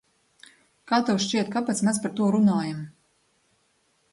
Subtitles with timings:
[0.91, 2.81] Kā tev šķiet, kāpēc mēs par to runājam?